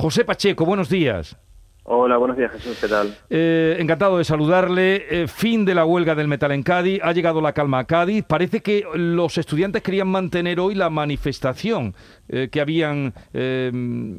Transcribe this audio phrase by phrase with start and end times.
[0.00, 1.36] José Pacheco, buenos días.
[1.82, 3.14] Hola, buenos días Jesús, ¿qué tal?
[3.28, 5.04] Eh, encantado de saludarle.
[5.10, 8.24] Eh, fin de la huelga del metal en Cádiz, ha llegado la calma a Cádiz.
[8.24, 11.92] Parece que los estudiantes querían mantener hoy la manifestación
[12.30, 13.12] eh, que habían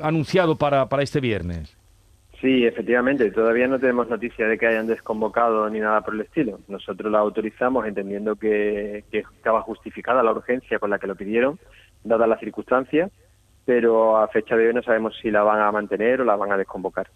[0.00, 1.76] anunciado para, para este viernes.
[2.40, 6.60] Sí, efectivamente, todavía no tenemos noticia de que hayan desconvocado ni nada por el estilo.
[6.68, 11.58] Nosotros la autorizamos entendiendo que, que estaba justificada la urgencia con la que lo pidieron,
[12.02, 13.10] dadas las circunstancias,
[13.66, 16.52] pero a fecha de hoy no sabemos si la van a mantener o la van
[16.52, 17.08] a desconvocar.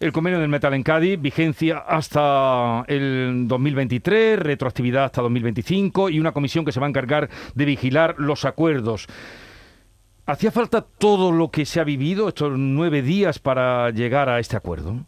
[0.00, 6.32] El convenio del metal en Cádiz, vigencia hasta el 2023, retroactividad hasta 2025 y una
[6.32, 9.06] comisión que se va a encargar de vigilar los acuerdos.
[10.24, 14.56] ¿Hacía falta todo lo que se ha vivido estos nueve días para llegar a este
[14.56, 15.04] acuerdo?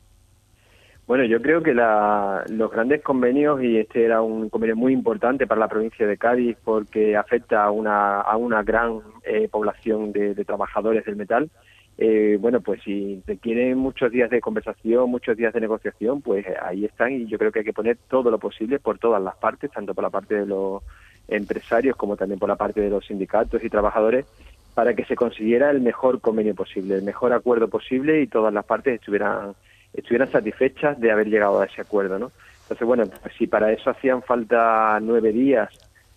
[1.09, 5.59] Bueno, yo creo que los grandes convenios, y este era un convenio muy importante para
[5.59, 11.07] la provincia de Cádiz porque afecta a una, a una gran eh, población de, trabajadores
[11.07, 11.49] del metal,
[11.97, 16.85] eh, bueno, pues si requieren muchos días de conversación, muchos días de negociación, pues ahí
[16.85, 19.71] están y yo creo que hay que poner todo lo posible por todas las partes,
[19.71, 20.83] tanto por la parte de los
[21.27, 24.27] empresarios como también por la parte de los sindicatos y trabajadores,
[24.75, 28.67] para que se consiguiera el mejor convenio posible, el mejor acuerdo posible y todas las
[28.67, 29.55] partes estuvieran
[29.93, 32.31] estuvieran satisfechas de haber llegado a ese acuerdo, ¿no?
[32.63, 35.71] Entonces, bueno, pues si para eso hacían falta nueve días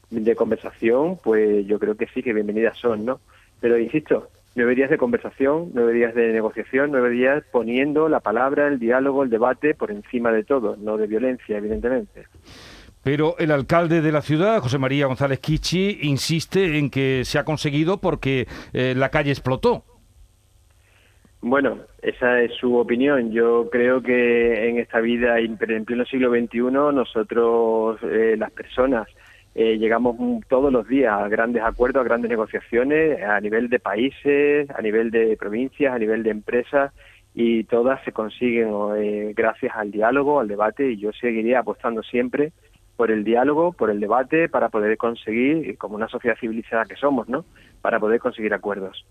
[0.09, 3.21] de conversación, pues yo creo que sí, que bienvenidas son, ¿no?
[3.61, 8.67] Pero insisto, nueve días de conversación, nueve días de negociación, nueve días poniendo la palabra,
[8.67, 12.25] el diálogo, el debate por encima de todo, no de violencia, evidentemente.
[13.03, 17.45] Pero el alcalde de la ciudad, José María González Kichi, insiste en que se ha
[17.45, 19.83] conseguido porque eh, la calle explotó.
[21.41, 23.31] Bueno, esa es su opinión.
[23.31, 26.59] Yo creo que en esta vida, en pleno siglo XXI,
[26.93, 29.07] nosotros, eh, las personas,
[29.55, 30.15] eh, llegamos
[30.47, 35.11] todos los días a grandes acuerdos, a grandes negociaciones a nivel de países, a nivel
[35.11, 36.93] de provincias, a nivel de empresas
[37.33, 42.53] y todas se consiguen eh, gracias al diálogo, al debate y yo seguiría apostando siempre
[42.95, 47.27] por el diálogo, por el debate, para poder conseguir, como una sociedad civilizada que somos,
[47.27, 47.45] ¿no?
[47.81, 49.05] Para poder conseguir acuerdos.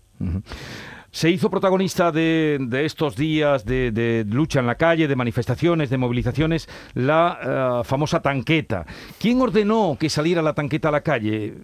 [1.11, 6.69] Se hizo protagonista de, estos días de, lucha en la calle, de manifestaciones, de movilizaciones,
[6.93, 8.85] la eh, famosa tanqueta.
[9.19, 11.55] ¿Quién ordenó que saliera la tanqueta a la calle?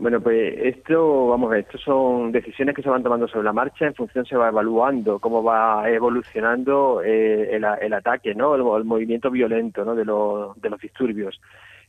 [0.00, 3.94] Bueno, pues esto, vamos esto son decisiones que se van tomando sobre la marcha, en
[3.94, 8.54] función se va evaluando cómo va evolucionando eh, el, ataque, ¿no?
[8.56, 9.94] El, movimiento violento, ¿no?
[9.94, 11.38] De, de los disturbios.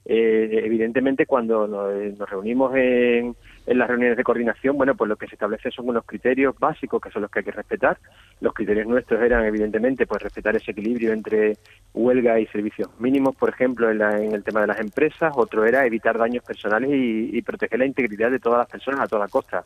[0.03, 3.33] Eh, evidentemente, cuando nos, reunimos en,
[3.67, 7.11] las reuniones de coordinación, bueno, pues lo que se establece son unos criterios básicos que
[7.11, 7.97] son los que hay que respetar.
[8.39, 11.57] Los criterios nuestros eran, evidentemente, pues respetar ese equilibrio entre
[11.93, 15.33] huelga y servicios mínimos, por ejemplo, en, el tema de las empresas.
[15.35, 19.27] Otro era evitar daños personales y, proteger la integridad de todas las personas a toda
[19.27, 19.63] costa.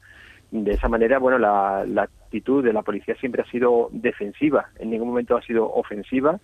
[0.52, 4.92] De esa manera, bueno, la, la actitud de la policía siempre ha sido defensiva, en
[4.92, 6.40] ningún momento ha sido ofensiva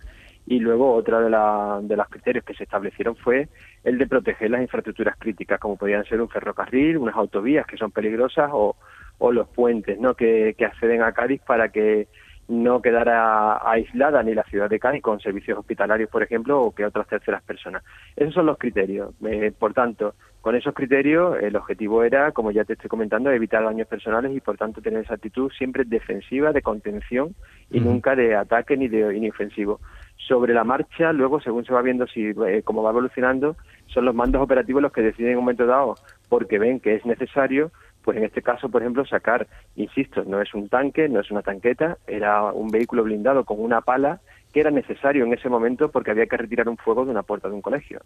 [0.46, 3.48] y luego otra de, la, de los criterios que se establecieron fue
[3.84, 7.90] el de proteger las infraestructuras críticas, como podían ser un ferrocarril, unas autovías que son
[7.90, 8.76] peligrosas o,
[9.18, 10.14] o los puentes ¿no?
[10.14, 12.06] que, que acceden a Cádiz para que
[12.48, 16.84] no quedara aislada ni la ciudad de Cádiz con servicios hospitalarios, por ejemplo, o que
[16.84, 17.82] otras terceras personas.
[18.16, 19.14] Esos son los criterios.
[19.24, 23.62] Eh, por tanto, con esos criterios, el objetivo era, como ya te estoy comentando, evitar
[23.62, 27.34] daños personales y, por tanto, tener esa actitud siempre defensiva, de contención
[27.70, 29.80] y nunca de ataque ni de inofensivo.
[30.26, 33.56] Sobre la marcha, luego, según se va viendo si eh, cómo va evolucionando,
[33.86, 35.96] son los mandos operativos los que deciden en un momento dado,
[36.28, 37.72] porque ven que es necesario,
[38.02, 39.46] pues en este caso, por ejemplo, sacar,
[39.76, 43.80] insisto, no es un tanque, no es una tanqueta, era un vehículo blindado con una
[43.80, 44.20] pala
[44.52, 47.48] que era necesario en ese momento porque había que retirar un fuego de una puerta
[47.48, 48.00] de un colegio.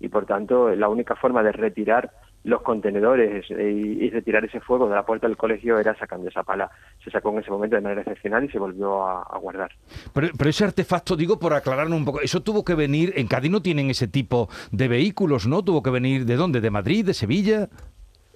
[0.00, 2.10] Y por tanto, la única forma de retirar
[2.48, 6.70] los contenedores y, retirar ese fuego de la puerta del colegio era sacando esa pala.
[7.04, 9.70] Se sacó en ese momento de manera excepcional y se volvió a, guardar.
[10.14, 13.60] Pero, ese artefacto, digo, por aclararnos un poco, eso tuvo que venir, en Cádiz no
[13.60, 15.62] tienen ese tipo de vehículos, ¿no?
[15.62, 16.60] ¿Tuvo que venir de dónde?
[16.60, 17.04] ¿De Madrid?
[17.04, 17.68] ¿De Sevilla?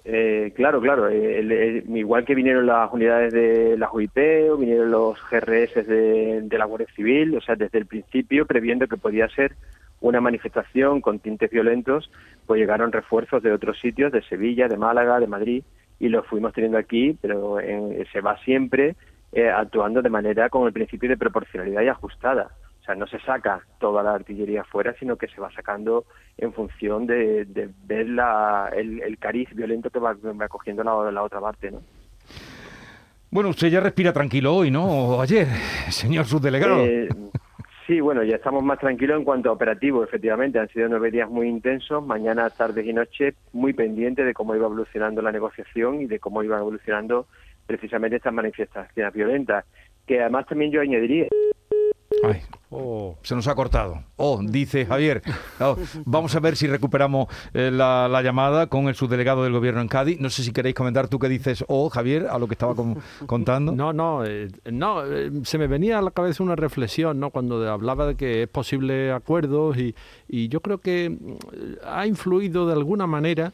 [0.05, 1.09] Eh, claro, claro.
[1.09, 6.57] Eh, igual que vinieron las unidades de la UIP o vinieron los GRS de, de,
[6.57, 9.55] la Guardia Civil, o sea, desde el principio previendo que podía ser
[10.03, 12.11] una manifestación con tintes violentos,
[12.45, 15.63] pues llegaron refuerzos de otros sitios, de Sevilla, de Málaga, de Madrid,
[15.97, 17.57] y los fuimos teniendo aquí, pero
[18.11, 18.95] se va siempre
[19.31, 22.51] eh, actuando de manera con el principio de proporcionalidad y ajustada.
[22.81, 26.03] O sea, no se saca toda la artillería fuera, sino que se va sacando
[26.37, 27.47] en función de,
[27.85, 31.81] ver la, el, cariz violento que va, va cogiendo la, la, otra parte, ¿no?
[33.31, 34.85] Bueno, usted ya respira tranquilo hoy, ¿no?
[34.85, 35.47] O ayer,
[35.89, 36.83] señor subdelegado.
[36.83, 37.07] Eh,
[37.87, 40.59] sí, bueno, ya estamos más tranquilos en cuanto a operativo, efectivamente.
[40.59, 44.65] Han sido nueve días muy intensos, mañana, tardes y noches, muy pendientes de cómo iba
[44.65, 47.27] evolucionando la negociación y de cómo iban evolucionando
[47.65, 49.65] precisamente estas manifestaciones violentas.
[50.05, 51.27] Que además también yo añadiría
[52.23, 54.03] Ay, oh, se nos ha cortado.
[54.15, 55.21] Oh, dice Javier.
[55.59, 59.81] Oh, vamos a ver si recuperamos eh, la, la, llamada con el subdelegado del gobierno
[59.81, 60.19] en Cádiz.
[60.19, 62.97] No sé si queréis comentar tú qué dices, oh, Javier, a lo que estaba con,
[63.25, 63.73] contando.
[63.73, 67.29] No, no, eh, no, eh, se me venía a la cabeza una reflexión, ¿no?
[67.29, 69.93] Cuando hablaba de que es posible acuerdos y,
[70.27, 71.33] y yo creo que mm,
[71.85, 73.53] ha influido de alguna manera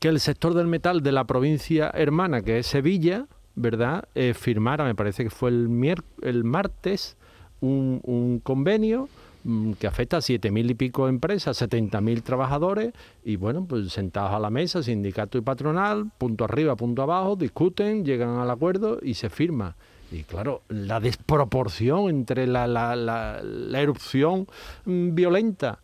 [0.00, 4.08] que el sector del metal de la provincia hermana, que es Sevilla, ¿verdad?
[4.14, 7.16] Eh, firmara, me parece que fue el, el martes,
[7.60, 9.08] un, un convenio
[9.44, 12.92] mm, que afecta a siete mil y pico empresas, 70 mil trabajadores,
[13.24, 18.04] y bueno, pues sentados a la mesa, sindicato y patronal, punto arriba, punto abajo, discuten,
[18.04, 19.76] llegan al acuerdo y se firma.
[20.12, 24.46] Y claro, la desproporción entre la, la, la, la erupción
[24.84, 25.80] mm, violenta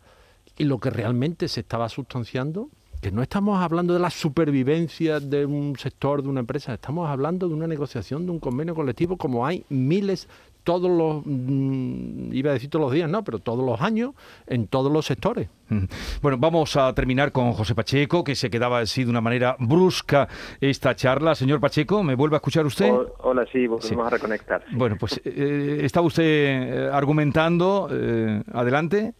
[0.57, 2.69] y lo que realmente se estaba sustanciando,
[3.01, 7.47] que no estamos hablando de la supervivencia de un sector, de una empresa, estamos hablando
[7.47, 10.27] de una negociación, de un convenio colectivo, como hay miles
[10.63, 14.11] todos los, mmm, iba a decir todos los días, no, pero todos los años,
[14.47, 15.49] en todos los sectores.
[16.21, 20.27] Bueno, vamos a terminar con José Pacheco, que se quedaba así de una manera brusca
[20.59, 21.33] esta charla.
[21.33, 22.91] Señor Pacheco, ¿me vuelve a escuchar usted?
[22.91, 23.95] O, hola, sí, volvemos sí.
[23.97, 24.65] a reconectar.
[24.73, 29.13] Bueno, pues eh, estaba usted eh, argumentando, eh, adelante.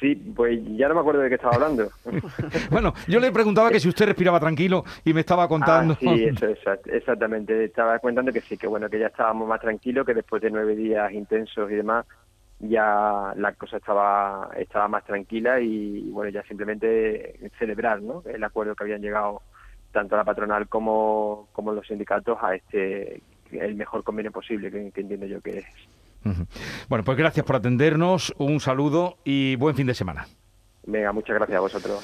[0.00, 1.90] Sí, pues ya no me acuerdo de qué estaba hablando.
[2.70, 5.92] bueno, yo le preguntaba que si usted respiraba tranquilo y me estaba contando.
[5.92, 6.46] Ah, sí, eso,
[6.86, 7.64] exactamente.
[7.64, 10.74] Estaba contando que sí, que bueno, que ya estábamos más tranquilos, que después de nueve
[10.74, 12.06] días intensos y demás,
[12.60, 18.22] ya la cosa estaba estaba más tranquila y bueno, ya simplemente celebrar, ¿no?
[18.26, 19.42] El acuerdo que habían llegado
[19.92, 23.20] tanto la patronal como, como los sindicatos a este
[23.52, 25.66] el mejor convenio posible que, que entiendo yo que es.
[26.88, 30.26] Bueno, pues gracias por atendernos, un saludo y buen fin de semana.
[30.86, 31.98] Venga, muchas gracias a vosotros.